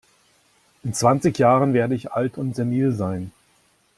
In 0.83 0.95
zwanzig 0.95 1.37
Jahren 1.37 1.75
werde 1.75 1.93
ich 1.93 2.11
alt 2.11 2.39
und 2.39 2.55
senil 2.55 2.91
sein. 2.91 3.31